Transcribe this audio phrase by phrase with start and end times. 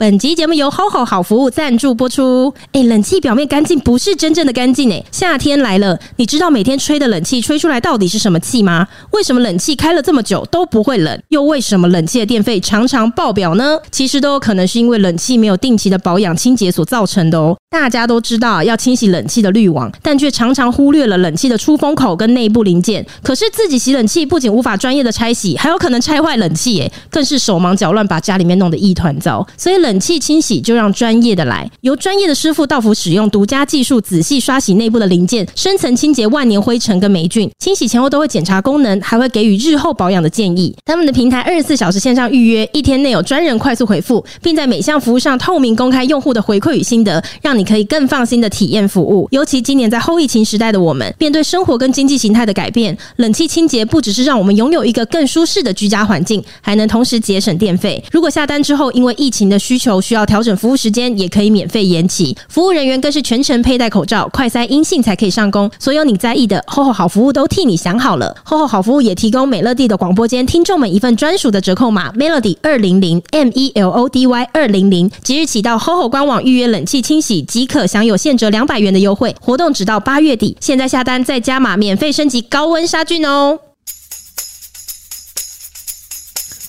[0.00, 2.54] 本集节目由 HOHO 好服务赞助播出。
[2.70, 5.04] 哎，冷气表面干净不是真正的干净哎。
[5.10, 8.86] 夏天来了，你知道每天吹的冷气吹出来到底是什么气吗？
[9.10, 11.20] 为什么冷气开了这么久都不会冷？
[11.30, 13.76] 又为什么冷气的电费常常爆表呢？
[13.90, 17.56] 其实都有可能是因为冷气没有定期的保养清洁所造成的哦。
[17.68, 23.04] 大家都知道要清洗冷气的滤网，但却常常忽略了冷气的出风口跟内部零件。
[23.20, 29.46] 可是自己洗冷气不仅无法专业的拆洗，还有可能拆坏冷气哎，更是手忙脚乱把家里面弄得一团糟。
[29.56, 37.50] 所以冷冷气清洗就让专业的来，由专业的师傅到府使用独家技术，仔细刷洗内部的零件，深层清洁万年灰尘跟霉菌。
[37.58, 40.76] 清洗前后都会检查功能，还会给予日后保养的建议。
[40.84, 49.26] 他们的平台二十四小时线上预约，一天内有专人快速回复，并在每项服务上透明公开用户的回馈与心得，让你可以更放心的体验服务。
[49.30, 58.04] 尤其今年在后疫情时代的我们，面对生活跟经济形态的改变，冷气清洁不只是让我们拥有一个更舒适的居家环境，还能同时节省电费。
[58.12, 62.36] 如果下单之后因为疫情的需求需要调整服务时间，也可以免费延期。
[62.48, 65.70] 服务人员更是全程佩戴口罩，快筛阴性才可以上工。
[65.78, 68.36] 所有你在意的 HOHO 好服务都替你想好了。
[68.44, 75.10] HOHO 好服务也提供美乐蒂的广播间听众们一份专属的折扣码：Melody 二零零 M E L O D Y 二零零。
[75.22, 79.34] 即日起到 HOHO 官网预约冷气清洗，即可享有现折两百元的优惠。
[79.40, 83.58] 活动直到八月底，现在下单再加码，免费升级高温杀菌哦。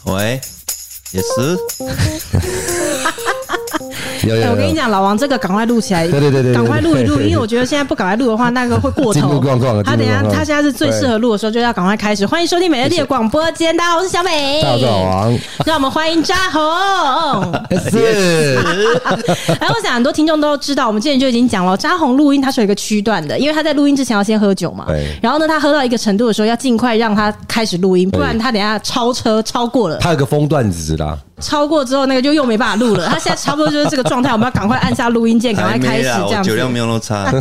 [0.05, 0.39] 喂，
[1.11, 1.57] Yes, sir.
[4.27, 9.39] 有有我跟你讲，老王这个赶快录起来，对对对对，赶快录一录， 因为我觉得现在不赶快录的话，那个会过头。
[9.83, 12.25] 他等下，他现在是最适合录的时候，就要赶快开始。
[12.25, 16.61] 欢迎收听美乐蒂的广播间，大家好，我是小美，大家好，我是老王，让我们欢迎扎红。
[17.89, 18.59] 是。
[19.59, 24.85] 哎，我想很多听众都知道，我们之前就已经讲了，扎红录音他是有一个区段的，因为他在录音之前要先喝酒嘛。
[24.87, 25.17] 对。
[25.21, 29.97] 然后呢，他喝到一个程度的时候，要尽快让他开始录音，不然他等下超车超过了。
[29.97, 31.17] 他有个风段子啦。
[31.39, 33.07] 超过之后，那个就又没办法录了。
[33.09, 36.49] 他现在差不多就是这个状态，我们要赶快按下录音键，赶快开始这样子。
[36.49, 37.31] 酒量没有那么差，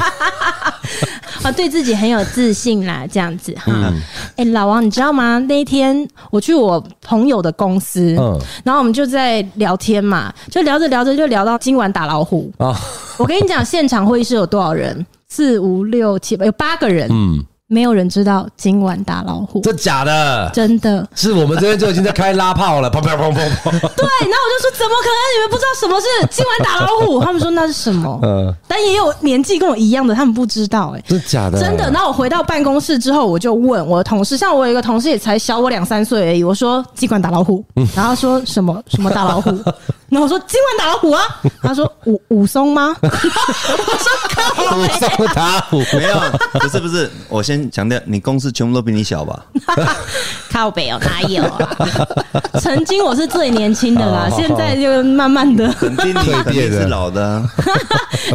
[1.43, 3.73] 啊， 对自己很有自信啦，这样子哈。
[3.73, 4.03] 哎、嗯
[4.37, 5.39] 欸，老王，你知道吗？
[5.49, 12.75] 那一天我去我朋友的公司，嗯，然后我们就在聊天嘛，就聊着聊着就聊到今晚打老虎啊。
[13.17, 15.05] 我跟你讲，现场会议室有多少人？
[15.29, 17.09] 四五六七八，有八个人。
[17.11, 17.45] 嗯。
[17.71, 20.51] 没有人知道今晚打老虎，这假的？
[20.55, 23.35] 真的，是我们这边就已经在开拉炮了，砰砰砰砰砰。
[23.35, 25.21] 对，然后我就说，怎么可能？
[25.37, 27.21] 你们不知道什么是今晚打老虎？
[27.23, 28.19] 他们说那是什么？
[28.23, 30.95] 嗯，但也有年纪跟我一样的，他们不知道。
[30.97, 31.61] 哎，真的假的？
[31.61, 31.91] 真的。
[31.91, 37.63] 然后我回到办公室之后，我就问我的同事，像我有一个同事也才小我两三岁而已，我说今晚打老虎，
[37.95, 39.51] 然后他说什么什么打老虎？
[40.09, 41.23] 然后我说今晚打老虎啊？
[41.63, 42.97] 他说武武松吗？
[43.03, 46.19] 我说武松打虎没有，
[46.61, 48.39] 不是不是，我先强调你公。
[48.39, 49.45] 司全部都比你小吧？
[50.53, 51.77] 靠北哦，哪有啊？
[52.63, 57.43] 曾经我是最年轻的啦，现在就慢慢的，肯定你肯定是老的。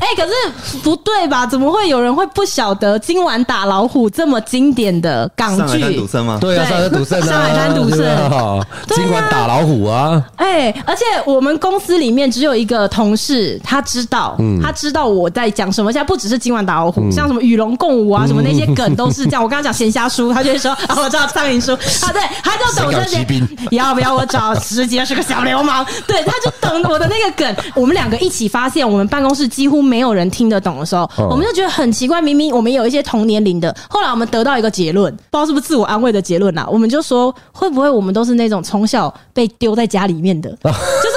[0.02, 1.46] 哎，可是不对吧？
[1.46, 5.58] 怎么会有人会不晓得今晚打老虎这么经典的港剧？
[5.58, 6.38] 上海滩赌圣吗？
[6.42, 10.22] 对啊，上海滩赌圣，上海滩赌圣，今晚打老虎啊！
[10.36, 15.94] 哎，而且我们公司里面只有一个同事，他知道，他知道我在讲什么。
[15.94, 19.42] 现在不只是今晚打老虎，像什么与龙共舞啊，什么那些梗都是这样。
[19.42, 21.72] 我刚刚讲闲暇书，他就会说啊， 我知道苍蝇书
[22.06, 23.26] 啊，对，他就懂这些。
[23.72, 25.86] 要不要我找师姐是个小流氓？
[26.06, 27.66] 对，他就懂我的那个梗。
[27.76, 32.22] 我们两个一起发现，我们办公室几乎没有人听得懂的时候，我们就觉得很奇怪。
[32.22, 36.68] 明明我们有一些同年龄的，后来我们得到一个结论，不知道是不是自我安慰的结论呐？
[36.70, 40.50] 我们就说，会不会我们都是那种从小被丢在家里面的？
[40.64, 41.16] 就是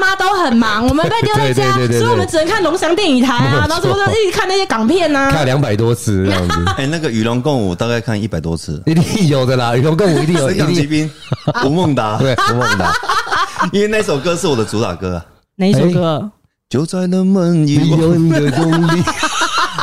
[0.00, 6.54] 妈都很忙，我们被丢在家，所以我们只能看龙翔电影台啊，然后什么的一直看那些港片啊，看两百多次这样子。
[6.78, 9.76] 哎，那个与龙共舞大概看一百多次，一定有的啦。
[9.76, 10.48] 与龙共舞一定有。
[10.48, 11.08] 神港奇兵，
[11.64, 12.92] 吴孟达，对，吴孟达，
[13.72, 15.22] 因为那首歌是我的主打歌。
[15.56, 16.28] 哪一首歌？
[16.70, 19.02] 就在那么一万个公里。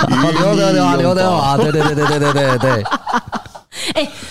[0.10, 2.84] 刘德华，刘德华，对对对对对对对对。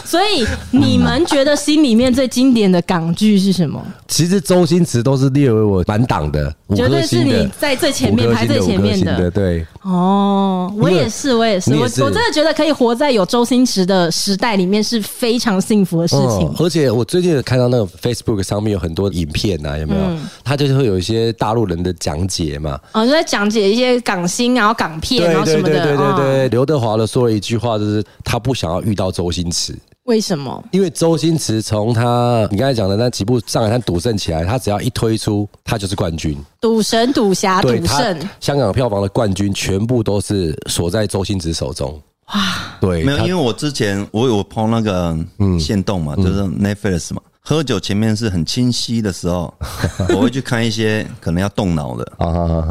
[0.07, 3.83] 所以你们觉得心里面最经典的港剧是什么？
[4.09, 9.31] 其实周星驰都是列为我满档的，绝对是你在最前面排最前面的。
[9.31, 16.53] 对，哦，我也是，我也是，我我真的觉得可以活在有周星驰的时代里面是非常幸福的事情。
[16.59, 20.01] 而且我最近看到那个 Facebook 上面有很多影片啊，有没有？
[20.43, 25.75] 他就是会有一些大陆人的讲解嘛，哦，就在讲解一些港星，然后港片，然后什么的。
[25.75, 29.37] 对对对对对，刘德华的说了一句话，就是他不想要遇到周星。
[29.37, 29.75] 星驰
[30.07, 30.65] 为什么？
[30.73, 36.37] 因为周星驰从他你刚才讲的那几部《上海滩赌圣》起来，他只要一推出，他就是冠军。
[36.61, 42.01] 赌神、赌侠、赌圣，香港票房的冠军全部都是锁在周星驰手中。
[42.35, 47.21] 哇，对，没有，因为我之前我有碰那个嗯限动嘛，就是 Netflix 嘛。
[47.41, 49.53] 喝酒前面是很清晰的时候，
[50.11, 52.13] 我会去看一些可能要动脑的！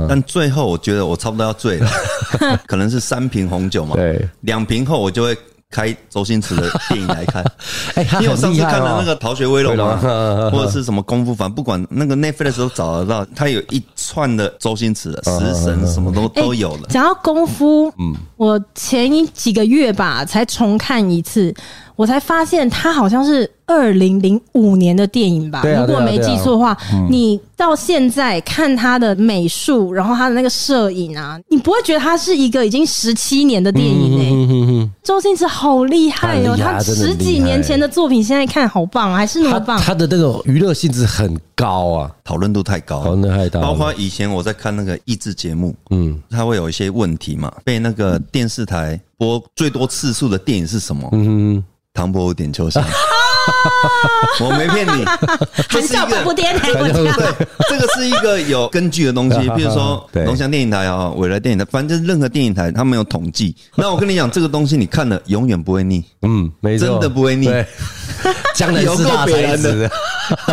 [0.10, 1.90] 但最后我觉得我差不多要醉了，
[2.68, 5.38] 可能是三瓶红酒嘛，对，两瓶后我就会。
[5.72, 7.44] 开周星驰的电影来看，
[7.96, 9.98] 哎、欸，因为我上次看了那个《逃学威龙》嘛，
[10.52, 16.88] 或者是什么功夫，反正不管那个 Netflix 的时候找得到，他有一串的周星驰的 食神，什么都都有了。
[16.90, 21.54] 讲到功夫，嗯，我前几个月吧才重看一次。
[21.96, 25.64] 我才发现，它好像是二零零五年的电影吧？
[25.64, 26.78] 如果没记错的话，
[27.10, 34.92] 你到现在看它的美术，然后它的那个摄影啊，你不会觉得它是一个已经十七年的电影呢？
[35.04, 36.58] 周星驰好厉害哦！
[36.58, 39.80] 他十几年前的作品，现在看好棒，还是那么棒。
[39.80, 43.62] 他的那个娱乐性质很高啊，讨论度太高，讨论太高。
[43.62, 51.08] 包括以前我在看那个益智节目，嗯，他会有一些问题嘛，被那个电视台播最多次数的电影是什么？
[51.14, 51.64] 嗯。
[51.94, 52.84] 唐伯虎点秋香，
[54.42, 55.06] 我没骗你，
[55.70, 59.50] 含笑半步癫， 对，这个是一个有根据的东西。
[59.56, 63.56] 比如说龙翔电影台啊，伟来电影台，反正就是任何电影台，他们有统计。
[63.76, 67.50] 那我跟你讲，这个东西你看了永远不会腻，嗯，没错，真的不会腻。
[68.56, 69.90] 江南四大才子，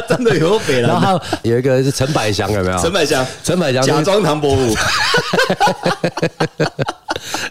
[0.08, 0.90] 真的有北兰。
[0.90, 2.78] 然后有一个是陈百祥，有没有？
[2.78, 4.74] 陈百祥，陈百祥假装唐伯虎。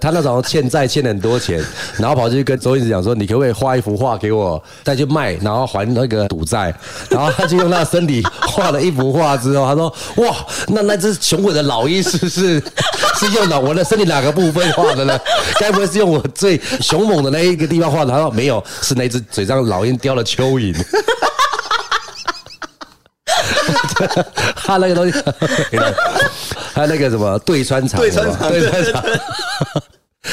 [0.02, 1.64] 他那时候欠债欠了很多钱，
[1.98, 6.74] 然后跑去跟周星驰讲说：“你可不可以画一幅画给我，再去卖，然后还那个赌债？”
[7.10, 9.94] 然后他就用他的身体画了一幅画之后，他说
[10.26, 10.36] ：“哇，
[10.68, 12.64] 那那只雄伟的老鹰是是
[13.20, 15.20] 是用了我的身体哪个部分画的呢？
[15.60, 20.76] 该不会是用我最凶猛的那一个地方画的？”他说：“没有，是那只嘴上老鹰叼了蚯蚓。
[24.56, 25.20] ”他那个东西，
[26.74, 29.04] 他那个什么对穿肠，对穿肠，对穿肠。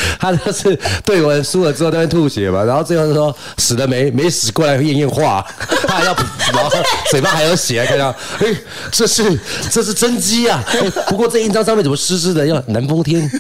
[0.19, 5.45] 他就是对完输了之后在那吐血嘛，然后最后就说死了没没死过来验验画，
[5.87, 6.15] 他还要，
[6.53, 6.71] 然后
[7.11, 8.47] 嘴巴还有血，看到，哎，
[8.91, 9.39] 这是
[9.71, 10.63] 这是真迹啊！
[11.09, 12.47] 不过这印章上面怎么湿湿的？
[12.47, 13.29] 要南风天。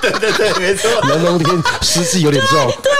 [0.00, 2.58] 对对对，没错，南风天湿气有点重。
[2.82, 2.90] 对，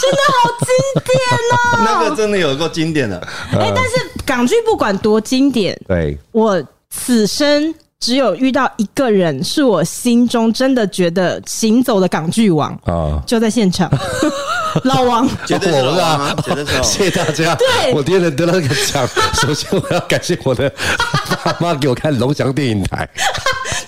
[0.00, 1.18] 真的好经典
[1.50, 1.56] 哦。
[1.84, 3.18] 那个真的有够经典的。
[3.52, 7.74] 哎，但是港剧不管多经典，对，我此生。
[8.00, 13.90] 只有遇到一个人，是我心中真的觉得行走的港剧王啊，就在现场，
[14.84, 16.82] 老王，绝对是老王，绝对是。
[16.84, 20.72] 谢谢大家，对，我第二天得到那个奖，首先我要感谢我的
[21.44, 23.08] 爸妈给我看龙翔电影台。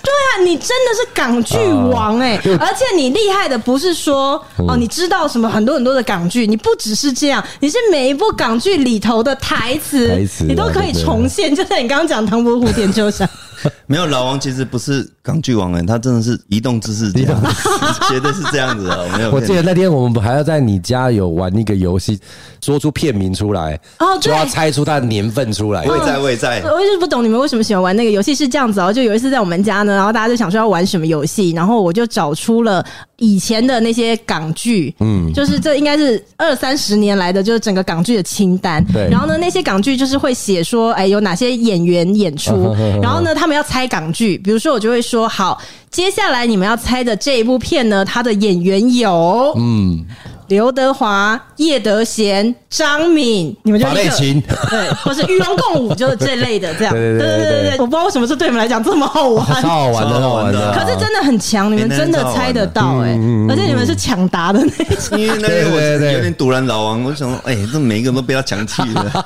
[0.03, 1.57] 对啊，你真的是港剧
[1.91, 13.27] 王哎，而且你厉害的不是说哦，你知道什么很多很多的港剧，你不只是这样，你是每一部港剧里头的台词，台词你都可以重现，就像你刚刚讲唐伯虎点秋香。
[13.85, 17.33] 没有，老王其实不是港剧王人，他真的是移动知识家，
[18.09, 19.07] 绝对是这样子的。
[19.17, 22.19] 没有，我记得那天我们还要在你家有玩一个游戏，
[22.63, 25.83] 说出片名出来，哦，就要猜出它的年份出来。
[25.85, 26.61] 我也在，我也在。
[26.63, 28.91] 我一直不懂你们为什么喜欢玩那个游戏，是这样子哦。
[28.91, 32.83] 就有一次在我们家呢，然后大家就想说要玩什么游戏，然后我就找出了
[33.17, 38.83] 以前的那些港剧，嗯，就是这应该是二三十年来的，就是整个港剧的清单。
[38.91, 50.05] 对，然后呢，那些港剧就是会写说，哎，有哪些演员演出， 然后呢，他们要猜港剧，比如说我就会说，好，接下来你们要猜的这一部片呢，它的演员有，嗯。
[50.51, 56.91] 刘德华、叶德娴、张敏，你们就一个对， 或是与龙共舞，就是这类的这样。
[56.93, 60.73] 对对对对对，我不知道为什么是对你们来讲这么好玩，超好玩的，好玩的。
[60.73, 65.17] 可是真的很强，你们真的猜得到哎，而且你们是抢答的那种。
[65.17, 69.25] 因为那个 我有点堵然老王，我想说，哎，这每一个人都被他强气了，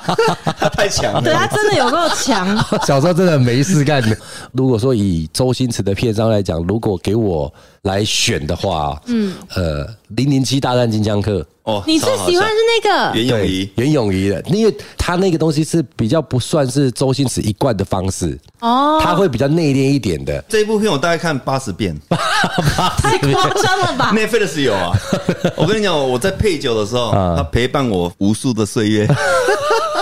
[0.60, 1.20] 他太强了。
[1.20, 2.56] 对他真的有够强。
[2.86, 4.16] 小时候真的没事干的。
[4.52, 7.52] 如果说以周星驰的片商来讲，如果给我。
[7.82, 11.46] 来选的话，嗯，呃，零零七大战金枪客。
[11.64, 13.16] 哦，你最喜欢是那个？
[13.16, 18.38] 袁咏仪，袁咏仪的，因为他那个东西是比较不算是周星驰一贯的方式。
[18.60, 20.40] 哦，他会比较内敛一点的。
[20.48, 21.96] 这一部片我大概看八十遍，
[23.02, 24.12] 太夸张了吧？
[24.14, 24.92] Netflix 有啊，
[25.56, 29.08] 我跟你讲，我在配酒的时候， 他陪伴我无数的岁月。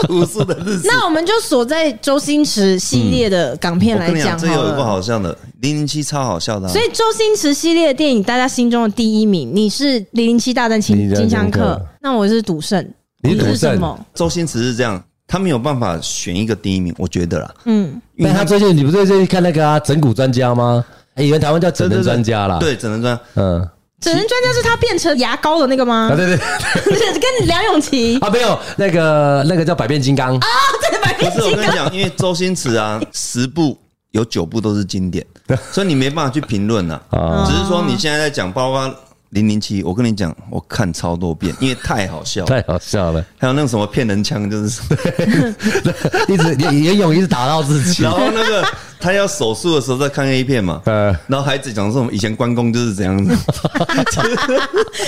[0.08, 4.36] 无数的日子，那我们就锁在周星驰系列的港片来讲。
[4.36, 6.68] 这有一部好笑的《零零七》，超好笑的。
[6.68, 12.86] 所以周星驰系列的电影，大家心中的第一名，你是《零零七大战金金枪客》，那我是赌圣。
[13.22, 13.98] 你是什么？
[14.14, 17.54] 周星驰是这样，他没有办法选一个第一名，我觉得啦。
[17.64, 20.84] 嗯，因为他最近，你不是最近看那个啊，整蛊专家吗？
[21.16, 22.58] 以前台湾叫整人专家啦。
[22.58, 23.68] 对，整人专，嗯。
[24.04, 26.10] 整人专家是他变成牙膏的那个吗？
[26.12, 26.36] 啊，对对，
[27.18, 30.46] 跟梁咏琪啊，没有那个那个叫百变金刚啊，
[30.90, 31.50] 对，百变金刚。
[31.50, 33.78] 不是我跟你讲，因为周星驰啊，十部
[34.10, 35.24] 有九部都是经典，
[35.72, 37.00] 所以你没办法去评论呐。
[37.10, 38.94] 啊，只是说你现在在讲，包括
[39.34, 43.22] 零零七，我跟你讲，我看超多遍，因为太好笑，太好笑了。
[43.36, 44.80] 还有那个什么骗人枪，就是。
[46.28, 48.64] 一直严勇一直打到自己，然后那个
[49.00, 53.36] 他要手术的时候在看 A 片嘛，呃，然后孩子讲说我们以前关公就是这样子，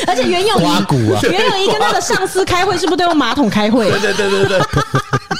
[0.09, 3.89] 而且袁咏仪，骨啊，袁咏仪跟他的上司开会是不是都用马桶开会？
[3.91, 4.61] 对对对对对。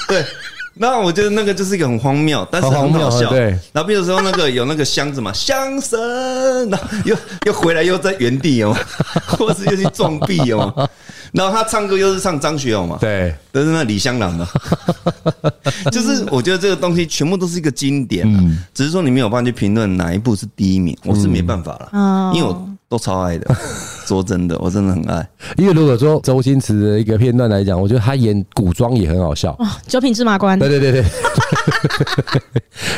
[0.07, 0.25] 对。
[0.79, 3.29] 那我觉得那个就是一个很荒谬，但是很好笑。
[3.29, 5.99] 对，然后比如说那个有那个箱子嘛， 箱神，
[6.69, 7.15] 然后又
[7.45, 8.75] 又回来又在原地哦，
[9.27, 10.89] 或是又去撞壁哦，
[11.31, 14.47] 然后他唱歌又是唱张学友嘛，对，都是那李香兰嘛，
[15.91, 22.69] 就是我觉得这个东西全部都是一个经典，嗯，只是说你没有办法去评论哪一部是第一名，我是没办法了，因为我。
[22.89, 23.53] 都超爱的，
[24.07, 25.27] 说真的，我真的很爱。
[25.57, 29.51] 因为如果说周星驰的一个片段来讲，我觉得他演古装也很好笑。
[29.59, 30.57] 哦，九品芝麻官。
[30.57, 31.03] 对对对对。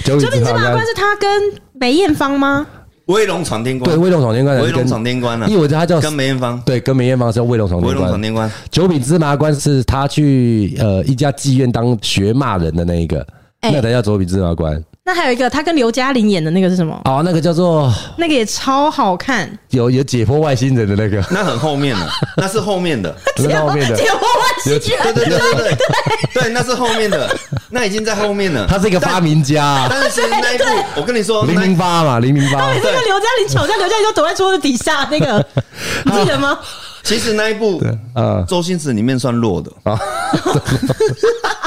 [0.03, 1.29] 九品芝麻官是他跟
[1.73, 2.65] 梅艳芳吗？
[3.05, 3.89] 威龙闯天关。
[3.89, 4.61] 对，威龙闯天关。
[4.61, 5.47] 威龙闯天关啊！
[5.47, 6.61] 因为我觉得他叫跟梅艳芳。
[6.63, 7.95] 对，跟梅艳芳是威龙闯天关。
[7.95, 8.51] 威龙闯天关。
[8.69, 13.25] 九品芝麻官是他去呃一家妓院当学骂人的那一个，
[13.63, 14.79] 那才叫九品芝麻官。
[15.09, 17.01] 那还有一个，他跟刘嘉玲演的那个是什么？
[17.05, 23.95] 哦，那个叫做那个也超好看，有有解剖外星人的那个，那很后面的， 那是后面的，是后面的。
[23.95, 27.35] 解剖外星人，对对对对对对，那是后面的，
[27.71, 28.67] 那已经在后面了。
[28.67, 30.63] 他是一个发明家，但是那一部
[30.97, 35.43] 我跟你说，零零八嘛，零零八，那个刘嘉玲吵架，刘嘉玲就躲在桌子底下，那个
[36.05, 36.59] 你记得吗？
[37.01, 37.81] 其实那一部
[38.13, 39.71] 呃，周星驰里面算弱的。
[39.83, 39.97] 啊。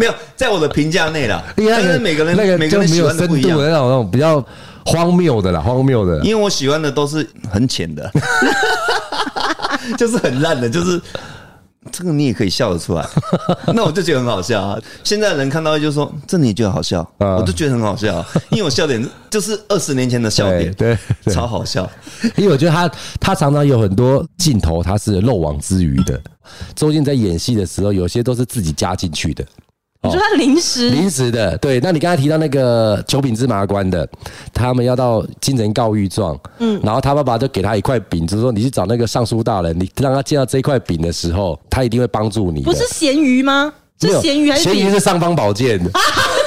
[0.00, 1.44] 没有，在我的评价内了。
[1.58, 4.42] 因为每个人那个每个人喜欢的不一样，那种那种比较
[4.86, 6.18] 荒谬的啦，荒谬的。
[6.24, 8.10] 因为我喜欢的都是很浅的，
[9.98, 10.98] 就是很烂的，就是
[11.92, 13.06] 这个你也可以笑得出来，
[13.74, 14.78] 那我就觉得很好笑啊。
[15.04, 21.86] 现在人看到就说这你也觉得好笑，我就觉得很好笑，因为我笑点就是二十年前的笑点，对，超好笑。
[22.36, 22.90] 因为我觉得他
[23.20, 26.18] 他常常有很多镜头他是漏网之鱼的。
[26.74, 29.44] 周星在演戏的时候，有些都是自己加进去的。
[30.02, 31.78] 你说他临时临时的，对。
[31.80, 34.08] 那你刚才提到那个九品芝麻官的，
[34.52, 42.62] 他们要到京城告御状，嗯，然后他爸爸就给他一块饼，就是说你去找那个尚书大人，你让他见到这块饼的时候，他一定会帮助你。
[42.62, 43.72] 不是咸鱼吗？
[44.00, 44.64] 是咸鱼还是？
[44.64, 45.78] 咸鱼是尚方宝剑。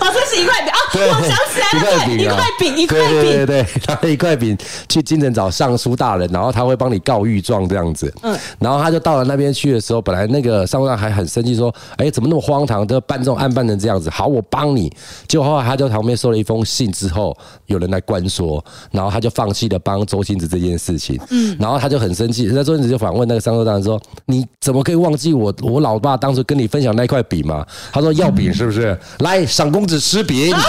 [0.00, 0.76] 哦，这是一块饼啊！
[0.94, 4.56] 我想起来了，一块饼，一块饼，一块饼，对对对，他一块饼
[4.88, 8.12] 去京城找尚书大人，然后他会帮你告御状这样子。
[8.22, 14.92] 嗯，然后他就到了那边去的时候，本来那个尚书大人还很生气，说：“哎，怎么那么荒唐，都办这种案办成这样子？”好，我帮你。
[15.28, 21.20] 结果后来他就旁边收了一封信之后，有人来关说，然后他就放弃了帮周星驰这件事情。
[21.30, 30.54] 嗯，然后他就很生气，那周星驰就反问那个尚书大人说：“你怎么可以忘记我我老爸当初跟你分享那块饼嘛？”他说：“要饼是不是？”来，赏公子吃饼。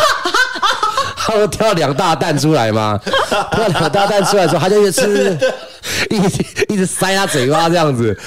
[1.16, 2.98] 他说挑两大蛋出来吗？
[3.51, 5.38] 挑两大蛋出来的时候，他就一直吃，
[6.10, 8.18] 一直一直塞他嘴巴这样子。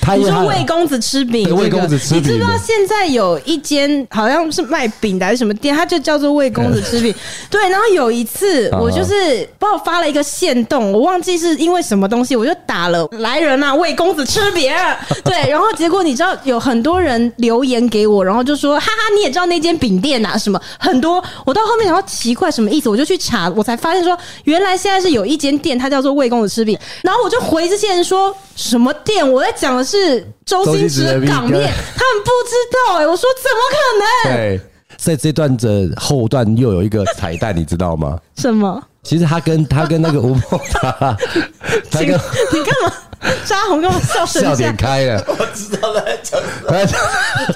[0.00, 7.14] 他你说魏公子吃饼，魏公子吃饼，你知道现在有一间好像是卖饼的还是什么店，它就叫做魏公子吃饼。
[7.50, 14.72] 对，然后有一次我就是帮我发了一个线动，我忘记是因为什么东西，我就打了来人啊，魏公子吃饼。
[15.22, 21.22] 对，然后结果你知道有很多人留言给我，然后就说哈哈，你也知道那间饼店啊什么很多。
[21.44, 26.78] 我到后面然后奇怪什么意思，我就去查，我才发现说原来现在是有一间店，它叫做魏公子吃饼。
[27.02, 29.99] 然后我就回这些人说什么店，我在讲的是。
[30.00, 31.60] 是周星驰的港片，
[31.96, 32.54] 他们不知
[32.88, 34.36] 道哎、欸，我说怎么可能？
[34.36, 34.60] 对，
[34.96, 38.18] 在这段的后段又有一个彩蛋，你知道吗？
[38.36, 38.82] 什么？
[39.02, 40.42] 其实他跟他跟那个吴孟
[40.74, 41.16] 达，
[41.90, 42.92] 他跟你干嘛？
[43.44, 46.70] 扎红跟我笑笑点开了，我知道他在讲什么，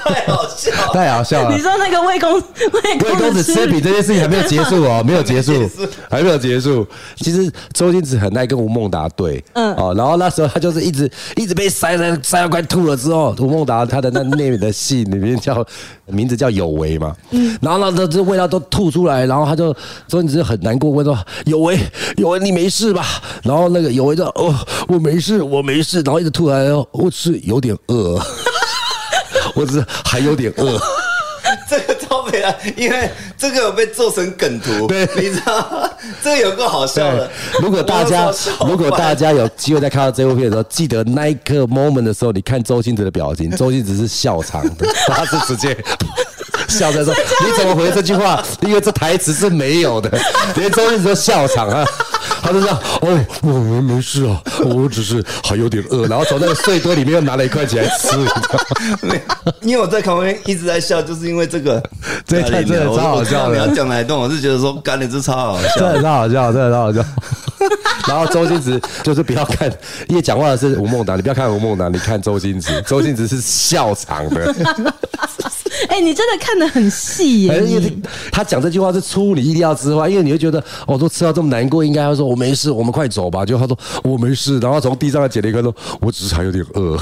[0.05, 1.57] 太好笑，太好笑了。
[1.57, 5.53] 你说那个魏公魏公子吃饼这件事情还没有结束哦， 没有结束，
[6.11, 6.87] 还没有结束。
[7.17, 15.65] 其实周星驰很爱跟吴孟达对，嗯哦，然后那时候他就是一直一直被塞塞塞到快吐了之后，吴孟达他的那那里的戏里面叫
[16.05, 19.73] 名字叫有为嘛，嗯，然后那这这味道都吐出来，然后他就
[20.07, 21.79] 周星驰很难过，问说有为
[22.17, 23.03] 有为你没事吧？
[23.43, 24.55] 然后那个有为说哦
[24.89, 25.43] 我没事。
[25.54, 28.21] 我没事，然后一直吐来，我是有点饿，
[29.55, 30.79] 我只是还有点饿。
[31.69, 35.91] 这个超美啊，因为这个有被做成梗图， 对，你知道吗？
[36.23, 37.31] 这个有够好笑的。
[37.61, 38.33] 如果大家
[38.67, 45.77] 如果大家有机会在看到这部片的时候，记得那一刻 moment 的时候，你看周星驰的表情，周星驰是笑场的，他是直接
[46.69, 48.43] 笑在说：“你怎么回这句话？
[48.63, 50.11] 因为这台词是没有的，
[50.57, 51.85] 连周星驰都笑场啊。”
[52.45, 58.09] 他就这样，哦，我没没事啊，我只是还有点饿，然后从那个碎堆里面又拿了一块起来吃。
[59.63, 61.83] 因为我在旁边一直在笑，就是因为这个，
[62.27, 63.51] 这太真的超好笑。
[63.51, 67.03] 你要讲来动，我是觉得说干的这超好笑，真的超好笑，真的超好笑。
[68.07, 69.73] 然后周星驰就是不要看，
[70.09, 74.55] 因为讲话的是吴孟达，你不要看吴孟达，你看周星驰，周星驰是笑场的。
[75.95, 77.63] 哎、欸，你真的看得很细耶！
[77.65, 77.97] 因为
[78.33, 83.47] 他讲这句话是出乎你意料之外，因为你会觉得哦，都吃到这么难过，应该要说我没事，我们快走吧。
[83.47, 86.99] 就他说我没事，然后从地上捡了一个说，我只是还有点饿。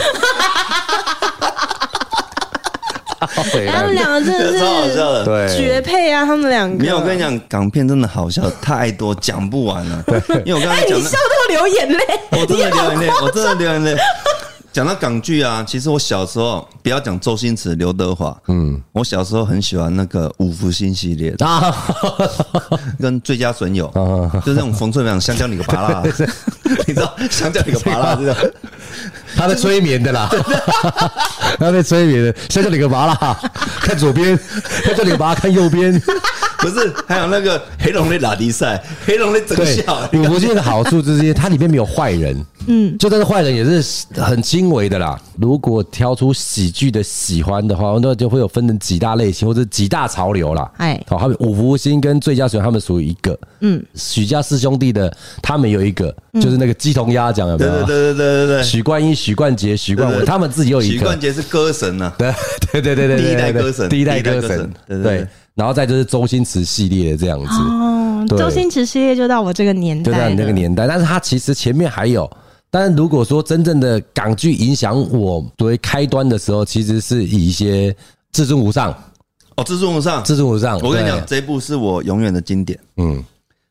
[3.25, 6.26] 他们两个真的是超好笑的，对，绝配啊！
[6.26, 10.04] 他们两个没有，我跟你讲，港片真的好笑太多，讲不完了。
[10.06, 13.96] 对，因为我刚才讲，你笑到流眼泪，我真的流眼泪，我真的流眼泪。
[14.72, 21.76] 讲到港剧啊，其实我小时候不要讲周星驰、刘德华，嗯，我小时候很喜欢那个五福星系列的，啊、
[22.98, 23.86] 跟最佳损友，
[24.46, 26.02] 就是那种冯翠良香蕉你个拔辣，
[26.88, 28.54] 你知道香蕉你个拔辣这个，
[29.36, 30.30] 他在催眠的啦，
[31.60, 32.34] 他在催眠的。
[32.48, 33.38] 香蕉你个拔辣，
[33.82, 34.38] 看左边，
[34.86, 36.00] 香蕉你个拔，看右边。
[36.58, 40.08] 不是，还有那个黑龙的拉迪赛，黑龙的真相。
[40.12, 45.21] 五福星的好处就是，它里面没有坏人，嗯，就算是坏人也是很轻微的啦。
[45.38, 50.71] 如果挑出喜剧的喜欢的话，那就会有分成几大类型或者几大潮流啦。
[50.76, 57.73] 哎，好，他们五福星跟最佳损友他们属于一个，嗯，许家四兄弟的他们有一个，就是那个鸡同鸭讲有没有？
[57.85, 60.99] 对对对对对对，许冠英、许冠杰、许冠文，他们自己有一个。
[60.99, 62.33] 许冠杰是歌神呐，对
[62.71, 65.26] 对对对对，第一代歌神，第一代歌神，对对。
[65.54, 67.47] 然后再就是周星驰系列的这样子。
[67.47, 70.87] 哦，周星驰系列就到我这个年代，就到你那个年代。
[70.87, 72.25] 但是它其实前面还有，
[72.72, 77.94] 但是如果说真正的港剧影响我作为开端的时候，其实是以一些
[78.32, 78.90] 至尊无上
[79.56, 80.80] 哦，至尊无上，至尊无上。
[80.80, 82.78] 我跟你讲，这部是我永远的经典。
[82.96, 83.22] 嗯，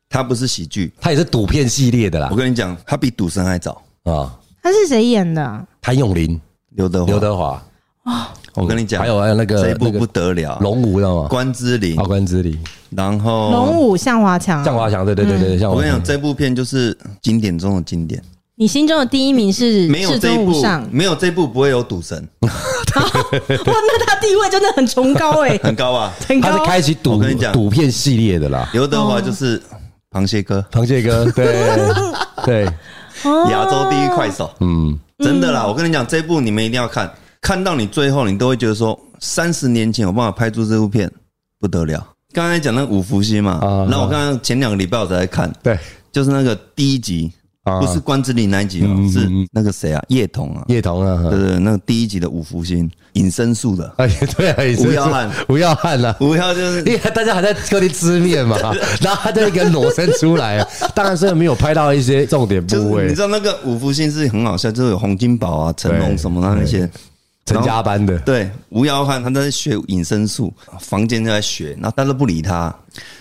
[0.08, 2.28] 它不是喜剧，它也是赌片系列的啦。
[2.30, 4.38] 我跟你讲，它比赌神还早啊。
[4.62, 5.66] 他是谁演的？
[5.80, 6.40] 谭咏麟、
[6.76, 7.60] 刘德刘德华
[8.04, 8.32] 啊。
[8.54, 11.28] 我跟你讲，还有还有那个这一部不得了，龙武知道吗？
[11.28, 12.56] 关之琳，哦，关之琳，
[12.90, 18.22] 然后龙武向华强，向华强，对对对对，我跟你讲，这部片就是经典中的经典。
[18.62, 22.16] 你心中的第一名是没有这一部，没有这部不会有赌神。
[22.42, 22.50] 哇，
[22.86, 28.70] 那他地位真的很崇高 哎，很高啊，他是开启赌，跟你讲，赌片系列的啦。
[28.72, 29.60] 刘德华就是
[30.12, 31.56] 螃蟹哥，螃蟹哥， 对
[32.44, 32.64] 对，
[33.50, 37.12] 亚洲第一快手，嗯，真的啦，我跟你讲，这部你们一定要看。
[37.40, 41.10] 看到你最后，你都会觉得说，三十年前有办法拍出这部片，
[41.58, 42.06] 不得了。
[42.32, 43.58] 刚才讲那五福星嘛，
[43.90, 45.76] 然后我刚刚前两个礼拜我才在看，对，
[46.12, 47.32] 就是那个第一集，
[47.64, 58.56] 不是关之琳那一集哦，是那个谁啊，叶童啊，叶童啊，对对，那个第一集的五福星，隐身术的，哎，对，吴耀汉，吴耀汉了，吴耀就是，因为大家还在各地吃面嘛，
[59.00, 63.06] 然后他就一个裸身出来，当然是没有拍到一些重点部位。
[63.06, 66.88] 你知道那个五福星是很好笑，就是有洪金宝啊、成龙什么的那些。
[67.44, 68.16] 成家班的。
[68.20, 72.72] 对吴耀汉，他在学隐身术，房间就在学，然后大家都不理他，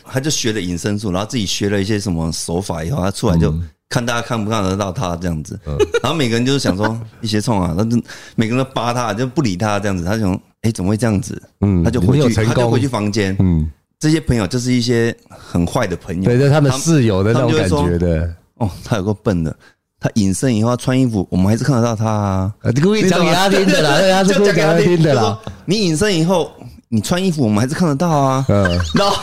[0.06, 3.52] 他就学了隐身术，然后自己学了一些什么手法，以后他出来就
[3.92, 5.60] 看大家看不看得到他这样子，
[6.02, 8.02] 然后每个人就是想说 一些冲啊，他就
[8.36, 11.40] 每个人都扒他，就不理他这样子，他就想哎怎么会这样子？
[11.60, 19.56] 嗯，他就回去，他就回去房间，嗯，这些朋友就是一些很坏的朋友，对，就是他们室友的那种感觉的，哦，他有个笨的。
[20.04, 22.52] 他隐身以后，他穿衣服，我们还是看得到他啊！
[22.82, 25.40] 故意讲给他听的啦，就讲给他听的啦。
[25.66, 26.52] 你隐身以后，
[26.90, 28.44] 你穿衣服，我们还是看得到啊。
[28.50, 28.64] 嗯，
[28.96, 29.16] 然后，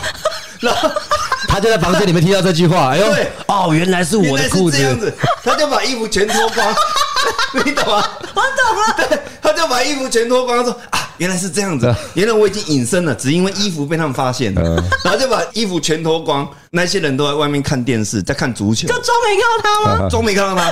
[0.61, 0.89] 然后
[1.49, 3.07] 他就在房间里面听到这句话，哎呦，
[3.47, 6.75] 哦，原来是我的裤子，他就把衣服全脱光，
[7.65, 8.07] 你懂吗？
[8.35, 11.07] 我懂了，对，他就把衣服全脱光，他说啊。
[11.19, 16.47] 原来是这样子，原来我已经隐身了，只因为衣服被他们发现了，然后就把衣服全脱光。
[16.71, 20.07] 那些人都在外面看电视，在看足球，就装没看到他吗？
[20.09, 20.71] 装没看到他，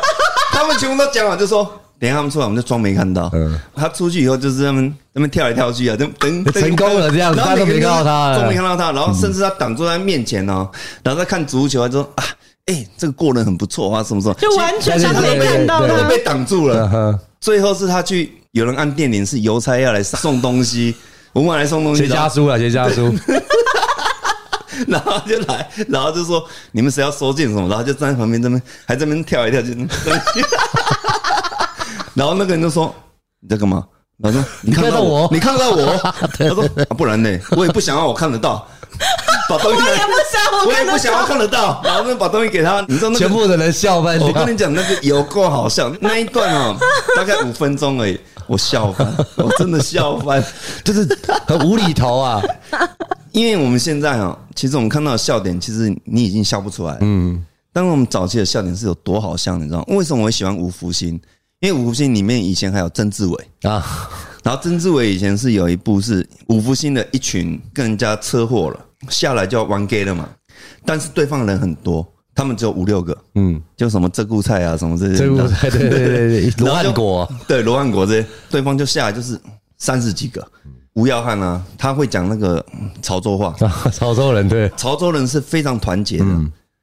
[0.53, 3.31] 他们全部都讲完，就说等下他们出来，我们就装没看到。
[3.75, 10.69] 他出去以后，就是他们他们跳来跳去啊，等等成功了这样子，他都没看到他，都没看到他，然后甚至他挡住在面前哦，
[11.03, 12.23] 然后在看足球，他说啊，
[12.67, 17.19] 哎，这个过人很不错啊，什么什么，就完全像没看到他，被挡住了。
[17.39, 18.33] 最后是他去。
[18.51, 20.95] 有人按电铃，是邮差要来送东西，
[21.31, 22.07] 我们来送东西。
[22.07, 23.13] 写家书了，写家书。
[24.87, 29.75] 然后就来，然后就说你们谁要收件什么，然后就站在旁边这边，还在这边跳来跳去。
[32.17, 32.93] 然后那个人就说
[33.39, 33.85] ：“你在干嘛？”
[34.23, 35.29] 他说：“你看到我？
[35.31, 35.95] 你看到我？”
[36.35, 37.29] 他说：“不然呢？
[37.51, 38.67] 我也不想让我看得到。
[39.47, 41.79] ”把东西，我也不想，我也不想要看得到。
[41.85, 44.19] 然后就把东西给他，你知道那全部的人笑翻。
[44.19, 46.75] 我跟你讲，那个有够好笑，那一段哦，
[47.15, 48.19] 大概五分钟而已。
[48.47, 50.43] 我笑翻，我真的笑翻，
[50.83, 51.07] 就是
[51.45, 52.41] 很无厘头啊！
[53.31, 56.97] 因为我们现在哦，其实我们看到的笑点，其实你已经笑不出来。
[57.01, 59.85] 嗯，但是我们早期的笑点是有多好笑，你知道吗？
[59.89, 61.19] 为什么我喜欢吴福星？
[61.59, 64.09] 因为五福星里面以前还有曾志伟啊，
[64.43, 70.29] 然后曾志伟以前是有一部是五福星的一群跟人家车祸了，下来就要玩 gay 了嘛，
[70.85, 72.05] 但是对方人很多。
[72.35, 79.41] 他们只有五六个，嗯，就什么鹧鸪菜啊，什么这些，鹧鸪菜，对对对对， 罗汉果，对罗汉果这些，对方就下来就是
[79.79, 80.47] 三十几个。
[80.93, 82.63] 吴耀汉啊，他会讲那个
[83.01, 83.55] 潮州话，
[83.91, 86.25] 潮州人对，潮州人是非常团结的。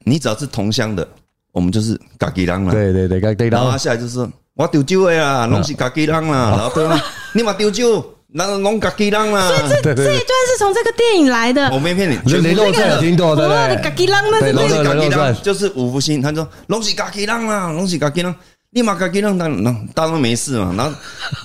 [0.04, 1.06] 你只要是同乡的，
[1.52, 2.72] 我们就是嘎吉郎了。
[2.72, 3.60] 对对对，嘎吉郎。
[3.60, 6.50] 然后他下来就是我丢酒的啊，拢是家己人啦。
[6.56, 7.00] 然后对方
[7.32, 9.48] 你嘛丢酒，那拢嘎吉郎啦。
[9.48, 11.68] 所以这这一段是从这个电影来的。
[11.70, 13.82] 我没骗你，雷洛传有听过对不对？
[13.82, 16.22] 嘎吉郎那是拢是嘎吉郎，就是五福星。
[16.22, 18.34] 他说拢是嘎吉郎啦，拢是嘎吉郎。
[18.70, 20.92] 立马赶紧让当当然没事嘛，然后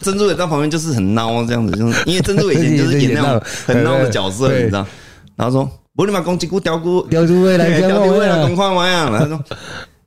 [0.02, 4.84] 曾志伟在旁边就是很孬这样子，就是因为曾志伟以前就是演那种很孬的角色，你知道？
[5.36, 9.40] 然后说不立马攻击股掉股掉猪位来雕猪位来公话玩呀，然后说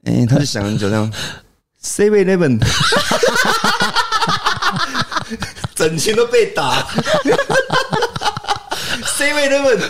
[0.02, 1.08] 哎，他就想很久这样
[1.84, 2.60] ，Seven Eleven，
[5.74, 6.86] 整群都被打。
[9.04, 9.78] C 位的问，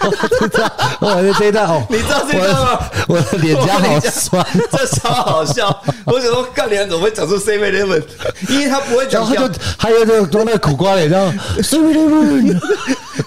[0.00, 0.10] 我
[0.48, 2.80] 知道，我这一段哦，你知道这段吗？
[3.08, 5.82] 我的脸颊好酸，这超好笑。
[6.04, 8.02] 我想说，干脸怎么会讲出 C 位的问？
[8.48, 12.60] 因为他不会讲，他就还有那个装那个苦瓜脸，然后 C 位的问，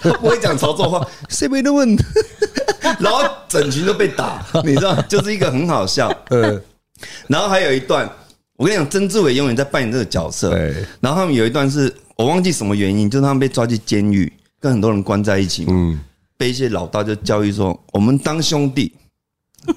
[0.02, 1.98] 他不会讲潮州话，C 位的问，
[3.00, 6.12] 然后整群都被打，你知道，就是一个很好笑。
[6.30, 6.62] 嗯，
[7.28, 8.10] 然后还有一段，
[8.58, 10.50] 我跟你讲，曾志伟永远在扮演这个角色。
[10.52, 14.32] 对，然后他们有一段是我忘记什么原因，就是他们被抓进监狱。
[14.58, 16.00] 跟很多人关在一起嘛，
[16.38, 18.92] 被一些老大就教育说，我们当兄弟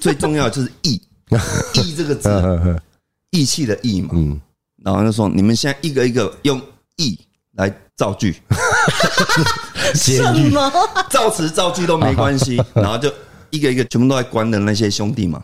[0.01, 0.99] 最重要的就是义，
[1.75, 2.81] 义这个字，
[3.29, 4.09] 义气的义嘛。
[4.83, 6.59] 然后就说，你们现在一个一个用
[6.95, 7.19] 义
[7.51, 8.35] 来造句，
[9.93, 10.71] 什么
[11.11, 12.59] 造词造句都没关系。
[12.73, 13.13] 然后就
[13.51, 15.43] 一个一个全部都在关的那些兄弟嘛。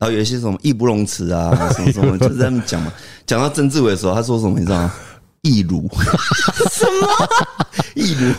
[0.00, 2.90] 然后有一些什么义不容辞啊， 什么什么，就是在那讲嘛。
[3.26, 4.90] 讲到曾志伟的时候，他说什么你知道吗？
[5.42, 5.86] 义儒
[6.72, 7.28] 什么？
[7.94, 8.32] 义儒，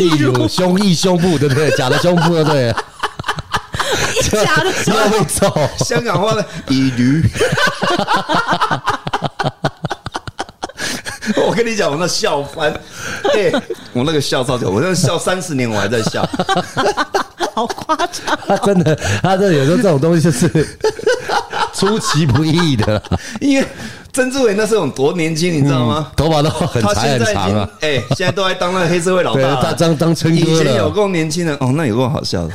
[0.00, 1.70] 义儒胸义胸部对不对？
[1.70, 2.74] 假的胸部对不对？
[4.30, 7.22] 假的胸部，香港话的义儒。
[11.46, 12.72] 我跟你讲，我那笑翻，
[13.34, 13.50] 哎，
[13.92, 16.28] 我那个笑超久，我那个笑三十年，我还在笑，
[17.58, 18.38] 好夸张。
[18.46, 20.48] 他真的，他这有时候这种东西就是
[21.74, 23.02] 出其不意的，
[23.40, 23.66] 因为。
[24.10, 26.10] 曾志伟那时候多年轻，你知道吗？
[26.16, 27.70] 头发都很长很长啊！
[27.80, 30.50] 哎，现在都在当那个黑社会老大，他当当春哥了。
[30.50, 32.54] 以前有够年轻人哦，那有够好笑的。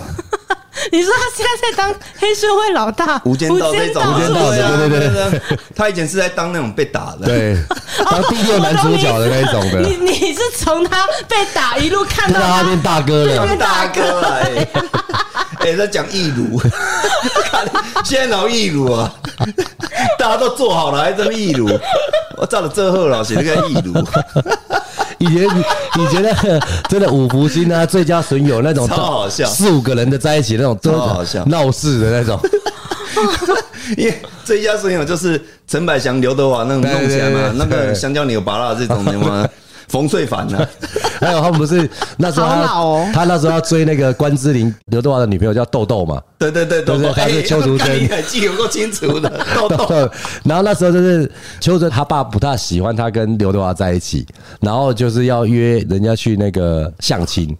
[0.92, 5.42] 你说他现在在当黑社会老大，无间道那种，无间道对对对，
[5.76, 7.58] 他以前是在当那种被打的，对，
[8.06, 9.80] 当第六男主角的那一种的。
[9.82, 14.40] 你你是从他被打一路看到他变大哥了，变大哥了。
[15.64, 16.62] 哎，在讲义儒，
[18.04, 19.14] 现在老义儒啊。
[20.20, 21.70] 大家都做好了，还这么义儒？
[22.38, 23.94] 我照着这贺老写那个义儒。
[25.24, 25.48] 以前
[26.00, 26.60] 以前那个
[26.90, 32.40] 真的五福星啊，最佳损友那种，超好笑，四五个人的在一起那种，超好笑，闹事的那种。
[33.98, 39.48] 因为最佳损友就是陈百祥、刘德华那种弄起来嘛，那个香蕉牛拔辣这种的嘛。
[39.94, 40.68] 冯翠凡呢？
[41.22, 46.20] 还有他们不是 那时候他他那时候要追那个关之琳，刘德华的女朋友叫豆豆嘛？
[46.40, 50.10] 对对对，豆豆他是邱淑贞， 记得够清楚的豆豆。
[50.44, 54.26] 然后那时候就是邱淑贞他爸不太喜欢他跟刘德华在一起，
[54.60, 57.56] 然后就是要约人家去那个相亲，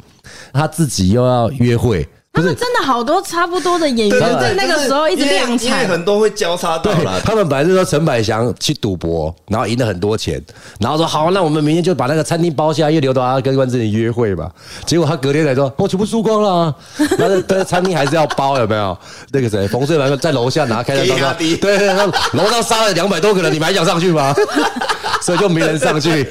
[0.52, 2.04] 他自己又要约会。
[2.36, 7.22] 他们真的好多差不多的演员在那个时候一直亮产，因为很多会交叉到了。
[7.24, 10.44] 他们本来是说陈百祥去赌博，然后赢了很多钱，
[10.80, 14.50] 然后说好，那我们明天就把那个餐厅包下，因为刘德华跟关之琳约会嘛。
[14.84, 16.76] 结果他隔天来说，我全部输光了，
[17.20, 18.98] 但是但是餐厅还是要包，有没有？
[19.32, 21.96] 那个谁，冯淬帆在楼下拿开了刀，对对对，
[22.34, 24.34] 楼上杀了两百多个人，你们还想上去吗？
[25.22, 26.28] 所以就没人上去。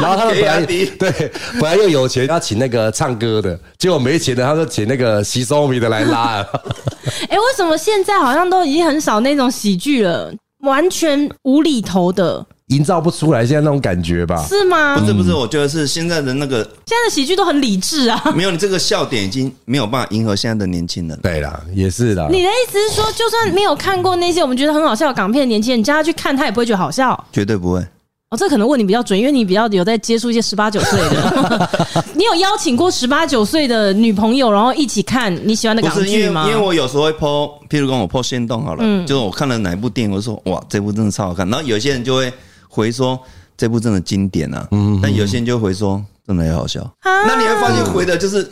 [0.00, 5.48] 然后他们本来对本来又有钱要请那个唱歌的，结果没钱的，他说请那个西。
[5.50, 6.62] 收米的来拉了，
[7.28, 10.32] 哎，为什么现在好像都已经很少那种喜剧了？
[10.62, 14.42] 完全无厘头的，营造不出来现在那种感觉吧？
[14.48, 14.98] 是吗？
[14.98, 21.18] 不是不是，我觉得是现在的那个现在的喜剧都很理智啊， 没有你这个笑点已经没有办法迎合现在的年轻人。
[21.22, 22.26] 对啦，也是啦。
[22.30, 27.22] 你的意思是说，就算没有看过那些我们觉得很好笑的港片的年轻人，叫他去看，他也不会觉得好笑？
[27.30, 27.86] 绝对不会。
[28.34, 31.70] 哦，这可能问你比较准，因为你比较有在接触一些十八九岁的。
[32.14, 36.48] 你有邀请过十八九岁的女朋友，然后一起看你喜欢的港剧吗？
[36.48, 41.48] 因为我有时候会 po，譬如跟我 po 限动好了，嗯，就是我看了哪一部电影，我就说哇，这部真的超好看。
[41.48, 42.32] 然后有些人就会
[42.68, 43.18] 回说
[43.56, 46.80] 这部真的经典啊，嗯，但有些人就会回说真的也好笑。
[47.04, 48.50] 那你会发现回的就是，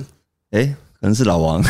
[0.52, 0.72] 哎。
[1.02, 1.60] 可能是老王，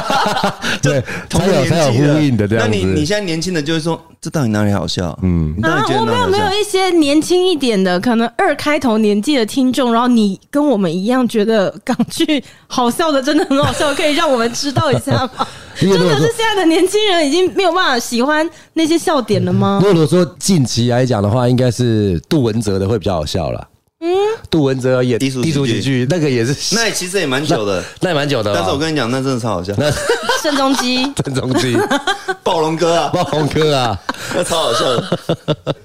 [0.80, 2.70] 对，同才有才有呼应的这样子。
[2.70, 5.16] 那你你现在年轻的就会说，这到底哪里好笑？
[5.22, 15.46] 嗯，你到底觉得啊，我们有没有一些年轻一点的，可能二开头年纪的听众，然后你跟我们一样觉得港剧好笑的，真的很好笑，可以让我们知道一下吗？
[15.78, 19.82] 真的是现在的年轻人已经没有办法喜欢那些笑点了吗？
[19.84, 23.68] 如果说近期来讲的话，应该是杜文泽的会比较好笑了。
[24.04, 24.10] 嗯，
[24.50, 28.52] 杜文泽演低俗喜剧，那个也是，那其实也蛮久的，那也蛮久的。
[28.52, 29.72] 但是我跟你讲，那真的超好笑。
[29.78, 29.88] 那
[30.42, 31.76] 郑中基， 郑中基，
[32.42, 33.96] 暴龙哥啊，暴龙哥啊，
[34.34, 35.18] 那超好笑的。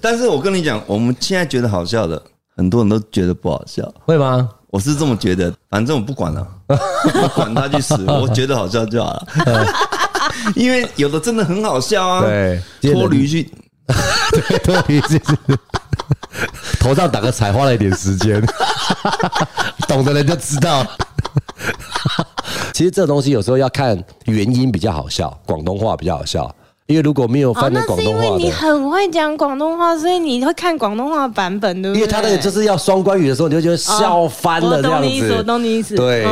[0.01, 2.19] 但是我跟你讲，我们现在觉得好笑的，
[2.55, 4.49] 很多人都觉得不好笑，会吗？
[4.71, 6.47] 我是这么觉得，反正我不管了，
[7.35, 9.27] 管他去死，我觉得好笑就好了。
[10.55, 13.47] 因为有的真的很好笑啊，对，拖驴去，
[14.31, 15.21] 对，拖驴去。
[16.87, 18.41] 头上打个彩，花了一点时间，
[19.87, 20.85] 懂的人就知道。
[22.73, 26.53] 其实这东西有时候要看原因比较好笑，广东话比较好笑。
[26.85, 32.01] 因为如果没有翻成广东话，那是因为你很会讲广东话，所以你会看广东话版本，对不对？
[32.01, 35.03] 因为他那个就是要双关语的时候，你就觉得笑翻了这样子。
[35.03, 35.95] 我懂你意思，我懂你意思。
[35.95, 36.25] 对，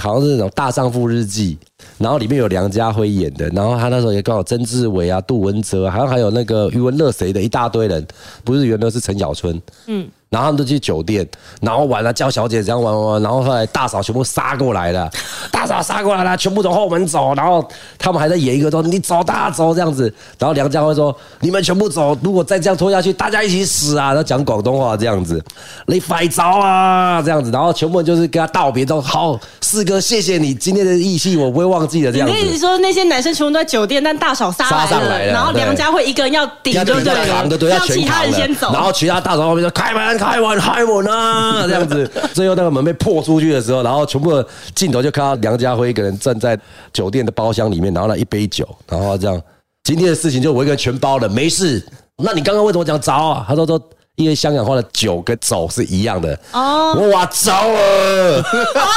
[0.00, 1.58] 好像是那种《大丈夫日记》，
[1.98, 8.06] 然后里面有梁家辉演的，然后他那时候也刚好曾志伟啊、杜文泽，好像还有那个余文乐谁的一大堆人，
[8.44, 10.08] 不是原来是陈小春，嗯。
[10.30, 11.26] 然后他们都去酒店，
[11.62, 15.10] 然后玩了叫小姐这样玩玩玩，然后后来大嫂全部杀过来了，
[15.50, 17.66] 大嫂杀过来了，全部从后门走，然后
[17.98, 24.08] 他们还在演一个说你走大走这样子，然后梁家辉说你们全部走，如果再这样拖下去，大家一起死啊！
[24.08, 25.42] 然后讲广东话这样子，
[25.86, 32.34] 你快走啊这样子，然后全部就是跟他道别，都好四哥谢谢你今天的义气，我不会忘记的这样子。
[32.36, 40.17] 你意思说那些男生全部都在酒店，但大嫂杀杀上来了，然后梁家辉一个人要顶着对，扛的对，要其他人先走，然后其他大嫂后面说开门。
[40.18, 46.58] 开完开门啊，这样子， 最后那个门被破出去的时候，然后全部的镜头就看到梁家辉一个人站在
[46.92, 49.40] 酒店的包厢里面，然后呢一杯酒，然后这样，
[49.84, 51.82] 今天的事情就我一个人全包了，没事。
[52.22, 53.44] 那你刚刚为什么讲走啊？
[53.48, 53.80] 他说说，
[54.16, 56.36] 因为香港话的酒跟走是一样的。
[56.52, 58.42] 哦，我走了，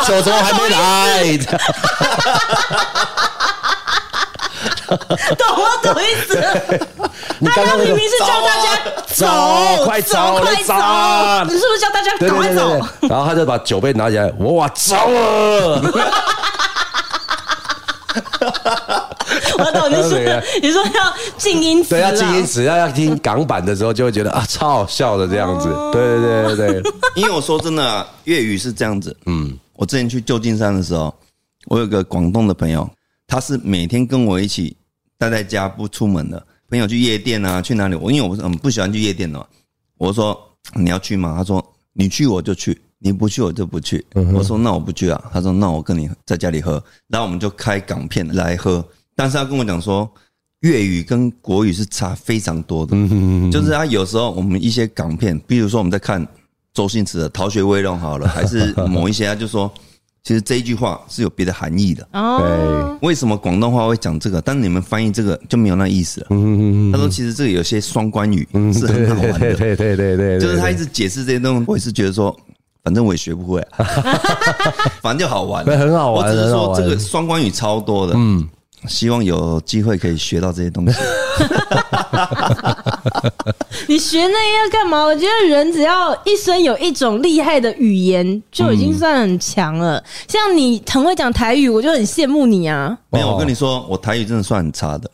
[0.07, 1.37] 酒怎么还没来？
[5.37, 6.37] 懂我，懂意思。
[7.39, 8.67] 你刚刚明明是叫大家
[9.07, 10.73] 走，快走，快走！
[11.45, 12.79] 你是不是叫大家赶快走？
[13.07, 15.81] 然后他就把酒杯拿起来，我走了。
[19.57, 25.69] 我 懂你说，你说要静音词，对，要静音词，要要听港版的时候，就会觉得啊，超好笑的这样子。
[25.93, 29.15] 对对对对， 因为我说真的，粤语是这样子。
[29.25, 31.13] 嗯，我之前去旧金山的时候，
[31.67, 32.89] 我有个广东的朋友，
[33.27, 34.75] 他是每天跟我一起。
[35.21, 37.93] 待在家不出门了朋友去夜店啊，去哪里？
[37.93, 39.47] 我因为我很不喜欢去夜店的，
[39.99, 40.35] 我说
[40.73, 41.35] 你要去吗？
[41.37, 44.03] 他说你去我就去，你不去我就不去。
[44.33, 45.29] 我说那我不去啊。
[45.31, 48.83] 他说那我跟你在家里喝，然后我们就开港片来喝。
[49.15, 50.11] 但是他跟我讲说
[50.61, 52.97] 粤语跟国语是差非常多的，
[53.51, 56.27] 就是他有时候我们一些港片，比如说我们在看
[56.73, 59.71] 周星驰的《逃学威龙》好了，还是某一些，他就说。
[60.23, 62.07] 其实这一句话是有别的含义的。
[62.13, 64.39] 哦，为什么广东话会讲这个？
[64.41, 66.27] 但是你们翻译这个就没有那意思了。
[66.91, 69.39] 他说，其实这个有些双关语是很好玩的。
[69.39, 72.35] 对对对对对，就是他一直解释这些东西，我也是觉得说，
[72.83, 73.65] 反正我也学不会，
[75.01, 76.27] 反正就好玩，很好玩。
[76.27, 78.13] 我只是说这个双关语超多的。
[78.15, 78.47] 嗯。
[78.87, 80.99] 希望有机会可以学到这些东西。
[83.87, 85.03] 你学那个要干嘛？
[85.03, 90.01] 我觉得人只要一生有一种厉害的语言，就已经算很强了。
[90.27, 92.97] 像你很会讲台语，我就很羡慕你啊。
[93.09, 95.09] 没有，我跟你说，我台语真的算很差的。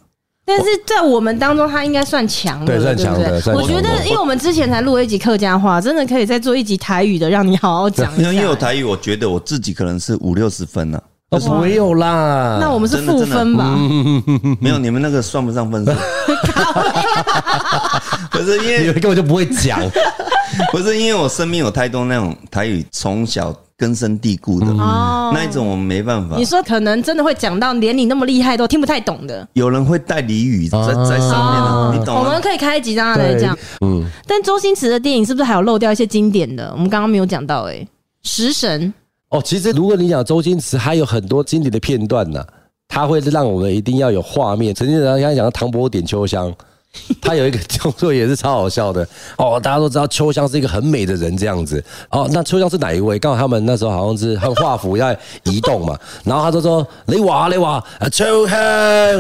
[0.46, 3.42] 但是在我们当中，他应该算强的，对，算强的。
[3.54, 8.32] 我觉得，因为我们之前才录了一集客家话，真的可以再做一集台语的，让你好好讲一下。
[8.32, 11.02] 因为有台语，我觉得我自己可能是五六十分呢。
[11.30, 13.78] 哦，没有啦，那我们是负分吧？
[14.62, 15.92] 没有，你们那个算不上分数。
[18.32, 19.78] 不是因为你们根本就不会讲，
[20.72, 26.38] 不是因为我身边有太多那种台语从小根深蒂固的那一种，我们没办法。
[26.38, 29.46] 你说可能真的会讲到连你那么厉害都听不太懂的。
[29.52, 32.22] 有人会带俚语在在上面的，你懂吗？
[32.24, 33.54] 我们可以开一集让他来讲。
[33.82, 36.72] 嗯，但周星驰的电影是不是还有漏掉一些经典的？
[36.72, 37.86] 我们刚刚没有讲到哎，
[38.24, 38.94] 食神。
[39.30, 42.42] 哦，其实如果你讲周星驰，还有很多经典的片段呢，
[42.88, 44.74] 他会让我们一定要有画面。
[44.74, 46.54] 曾经人家讲到唐伯虎点秋香，
[47.22, 49.06] 他有一个动作也是超好笑的。
[49.38, 51.84] 哦，大家都知道秋香是一个很美的人这样子。
[52.10, 53.20] 哦，那秋香是哪一位？
[53.20, 55.14] 刚好他们那时候好像是他们画幅要
[55.44, 58.58] 移动嘛，然后他就说：“你哇你哇，秋香。”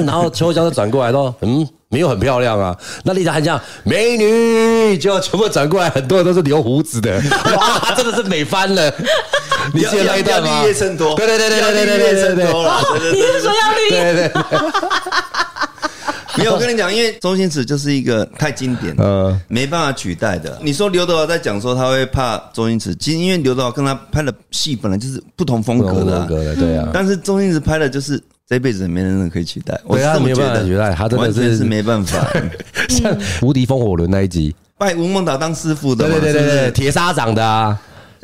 [0.07, 7.21] 然后秋香就转过来说：“嗯。”没有很漂亮啊，那丽莎还讲美女，就全部转过来，很多人都是留胡子的，
[7.55, 8.93] 哇， 真的是美翻了。
[9.73, 10.61] 你记得那一段吗？
[10.61, 12.35] 绿叶衬托，对对对对对对对对对
[12.99, 13.11] 对。
[13.11, 14.13] 你是说要绿叶？
[14.13, 14.41] 对对对。
[16.37, 20.59] 没有，我跟你讲，因为周星驰就是一个太经典了，没办法取代的。
[20.61, 26.87] 你说刘德华在讲说他会怕周星驰，其实因为刘德华跟他拍的戏本来就是不同风格的，对啊。
[26.93, 32.25] 但是周星驰拍的就是这辈子没人可以取代，我是这么觉得，取代他真的是是没办法。
[32.87, 33.13] 像
[33.45, 37.77] 《无敌风火轮》那一集，拜吴孟达当师傅的，对对对对对，铁砂掌的啊，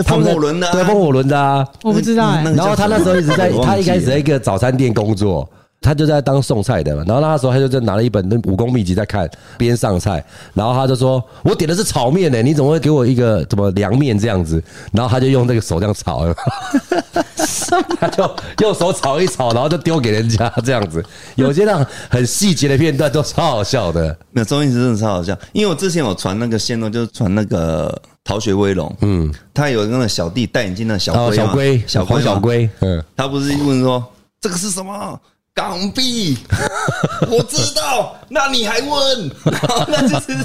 [0.05, 2.35] 风火轮的，对风火轮的啊，我不知道。
[2.35, 5.47] 然后他那时候一直在， 他一开始在一个早餐店工作。
[5.83, 16.25] 他就在当送菜的嘛，然后那时候他就在拿了一本那武功秘籍在看，边上菜，然后他就说：“我点的是炒面呢，你怎么会给我一个什么凉面这样子？”然后他就用那个手这样炒，
[17.99, 21.03] 他就用手炒一炒，然后就丢给人家这样子。
[21.35, 24.17] 有些那很细节的片段都超好笑的。
[24.31, 27.89] 那周星驰真的超好笑，因为我之前有传那个线路，就是传那个
[28.23, 34.03] 《逃学威龙》，嗯，他有那个小弟戴眼镜的小龟，小龟，小黄小龟，嗯，他不是问说
[34.39, 35.19] 这个是什么？
[35.55, 36.35] 港币，
[37.29, 39.31] 我知道，那你还问？
[39.87, 40.35] 那就是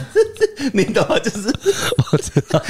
[0.74, 1.18] 你懂吗？
[1.18, 1.48] 就是
[2.12, 2.62] 我知道，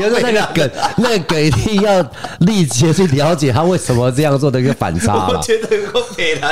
[0.00, 2.02] 有个那个梗，那个梗一定要
[2.40, 5.28] 立即去了解他为什么这样做的一个反差。
[5.28, 6.50] 我觉得有个北南，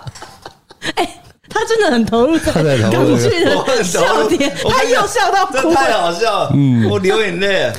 [0.96, 7.70] 哎，他真的很投入在港剧的笑点，他又笑到哭，太好笑了，嗯，我流眼泪。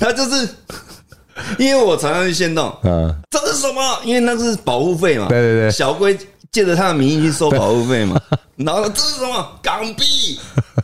[0.00, 0.48] 他就是。
[1.58, 4.00] 因为我常常去限动，嗯，这是什么？
[4.04, 6.16] 因为那是保护费嘛，对对对，小龟
[6.52, 8.20] 借着他的名义去收保护费嘛，
[8.56, 9.46] 然后这是什么？
[9.60, 10.38] 港币，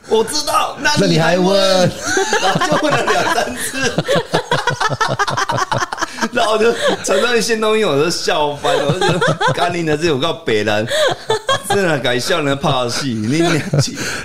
[0.09, 1.91] 我知道，那你还问？
[2.43, 3.93] 然后就问了两三次，
[6.33, 6.73] 然后我就
[7.05, 10.85] 常常去限动，因为我都笑翻了，我就觉得干你的这有个北人，
[11.69, 13.63] 真的改笑人怕戏，你你，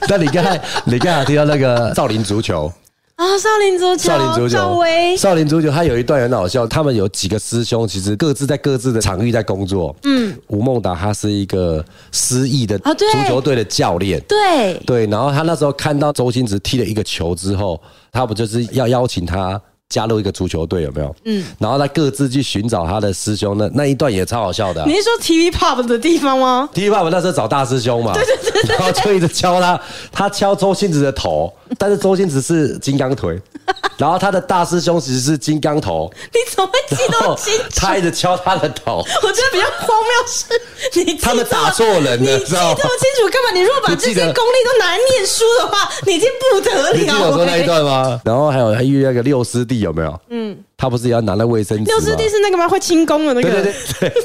[0.10, 2.72] 那你刚才你刚才提到那个少林足球。
[3.16, 4.86] 啊，少林足球，少林足球，
[5.18, 6.68] 少林足球，他有一段很好笑。
[6.68, 9.96] 他们有几个师兄，其实各自在各自的场域在工作。
[10.04, 12.94] 嗯，吴孟达他是一个失意的足
[13.26, 14.22] 球队的教练。
[14.28, 21.16] 对对，然后他那时候看到周星驰踢了一个球之后，他不就是要邀请他加入一个足球队，有没有？
[21.24, 24.84] 嗯，然后他各自去寻找他的师兄，那那一段也超好笑的。
[24.86, 29.80] 你是说 TV Pop 的地方吗？TV Pop 那时候找大师兄嘛，对对对，然后就一直敲他，
[30.12, 31.50] 他敲周星驰的头。
[31.78, 33.40] 但是周星驰是金刚腿，
[33.98, 36.12] 然后他的大师兄其实是金刚头。
[36.34, 37.64] 你怎么会记得清楚？
[37.76, 39.04] 他一直敲他的头。
[39.24, 43.52] 我觉得比较荒谬是，你他们打错人了，你记这么清楚干嘛？
[43.54, 46.94] 你如果把这些功力都拿来念书的话，你已经不得了。
[46.94, 48.20] 你记得我说那一段吗？
[48.24, 50.20] 然后还有还遇那个六师弟有没有？
[50.30, 51.86] 嗯，他不是也要拿那卫生纸？
[51.86, 52.68] 六师弟是那个吗？
[52.68, 53.50] 会轻功的那个？
[53.50, 54.24] 对对对对。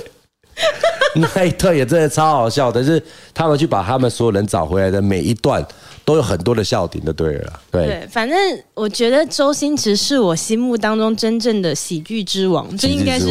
[1.14, 5.64] 那一段也真的超好笑，但是他们去把他们所有人找回来的每一段。
[6.10, 7.52] 都有很多的笑点，就对了。
[7.70, 8.36] 对，对，反正
[8.74, 13.26] 我觉得周星驰是我心目当中真正的喜剧之王，这应该是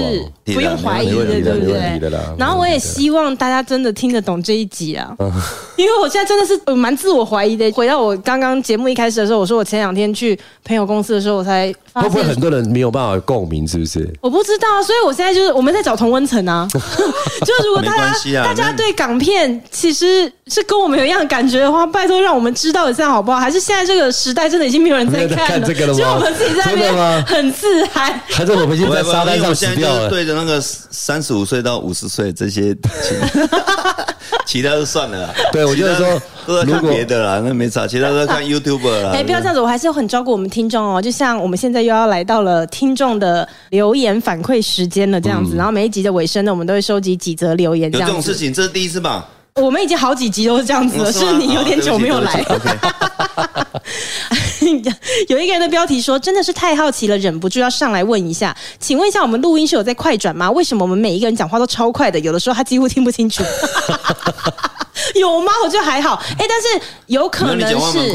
[0.46, 2.10] 不用怀疑的，对不对？
[2.38, 5.14] 然后我也希望大家真的听得懂这一集啊，
[5.76, 7.70] 因为我现在真的是蛮自我怀疑的。
[7.72, 14.10] 回到我刚刚节目一开始的时候，我说我前两天去朋友公司的时候，我才会不会很多人没有办法共鸣，是不是？
[14.22, 22.70] 我不知道，所以我现在就是我们在找同温层啊， 就如果大家大家对港片其实是跟我们有一样的感觉的话，拜托让我们知。
[22.72, 23.40] 道一下好不好？
[23.40, 25.68] 还是现在这个时代真的已经没有人在看了？
[25.68, 28.22] 只有我们自己在那边很自嗨。
[28.30, 30.08] 还是我们已经在沙滩上死掉了？
[30.08, 32.78] 对着那个三十五岁到五十岁这些，
[34.46, 35.34] 其他 就算了。
[35.52, 37.86] 对，我就是说都在看别的啦，那没啥。
[37.86, 39.12] 其他都在看 YouTuber 啦。
[39.14, 41.00] 哎，不要这样子，我还是很照顾我们听众哦。
[41.00, 45.56] 就像我们现在又要来到了听众的留言反馈时间了，这样子。
[45.56, 47.92] 然后每一集的尾声呢，我们都会收集几则留言。
[47.94, 49.28] 有这种事情，这是第一次吧？
[49.56, 52.44] 我们已经好几集都是这样子了，是你有点久没有来。
[55.28, 60.50] 有一个人的标题说：“真的是太好奇了，忍不住要上来问一下，请问一下，我们录音是有在快转吗？
[60.52, 62.20] 为什么我们每一个人讲话都超快的？
[62.20, 63.44] 有的时候他几乎听不清楚。”
[65.20, 65.52] 有吗？
[65.64, 66.22] 我觉得还好。
[66.38, 66.68] 哎，但是
[67.08, 68.12] 有可能是，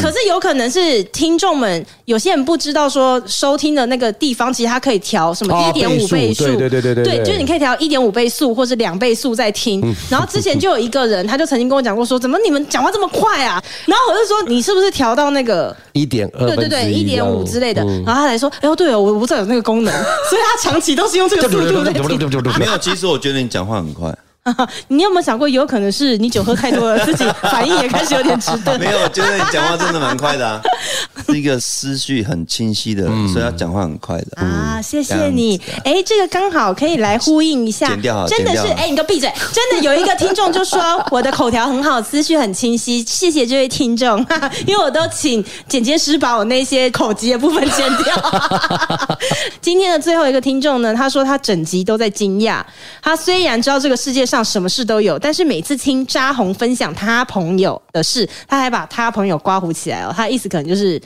[0.00, 9.82] 可是有可能是听众们有些人不知道说收听的那个地方，其实它可以调什么一点五倍速，对对对对对，就是你可以调一点五倍速或是两倍速在听。
[10.10, 13.62] 然后之前就有一个人，他就曾经跟我讲过说，怎么你们讲话这么快啊？
[13.86, 16.46] 然后我就说，你是不是调到那个一点二？
[16.46, 17.84] 对对对，一点五之类的。
[18.04, 19.92] 然后他才说，哎呦，对哦，我不知道有那个功能，
[20.28, 22.02] 所以他长期都是用这个 速度在听。
[22.58, 24.14] 没有，其实我觉得你讲话很快。
[24.88, 28.76] 你有没有想过，有可能是你酒喝太多了，自己反应也开始有点迟钝？
[28.80, 30.60] 没有，我觉得你讲话真的蛮快的啊，
[31.26, 34.82] 是一个思绪很清晰的人，嗯、所以他讲话很快的啊。
[34.82, 39.32] 谢谢你，哎、欸，这个刚好可以来呼应一下，剪掉真的是，哎、欸，你给我闭嘴！
[39.52, 40.80] 真的有一个听众就说
[41.12, 44.18] 我的口条很好，思绪很清晰，谢谢这位听众，
[44.66, 49.18] 因为我都请剪接师把我那些口疾的部分剪掉。
[49.60, 52.60] 今天的最后一个听众呢，他说他整集都在惊讶，
[53.00, 60.14] 他虽然知道这个世界上什么事都有，但是每次听扎红分享他朋友的事，他还把他朋友刮胡起来哦。
[60.16, 60.98] 他的意思可能就是，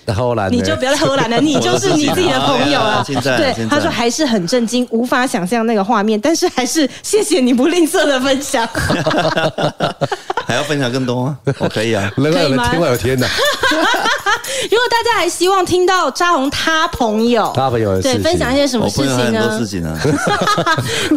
[0.49, 3.05] 你就不要再荷兰了，你 就是你自己的朋友啊。
[3.05, 8.65] 对，他说还是很震惊，无法想象那个画面，但是还是谢谢你不吝啬的分享。
[10.47, 11.39] 还要分享更多吗？
[11.59, 12.69] 我 可以啊，可以吗？
[12.71, 13.27] 天外有天呐。
[14.71, 19.41] 如果大家还希望听到扎红他朋友，他朋友对分享一些什么事情呢？
[19.43, 19.99] 很多事情呢，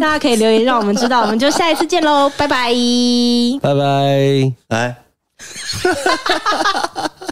[0.00, 2.72] 家可以留言让我们知道，我们就下一次喽拜拜。
[3.60, 4.54] 拜拜。
[4.68, 4.96] 来